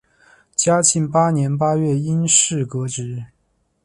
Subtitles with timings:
[0.55, 3.23] 嘉庆八年八月因事革职。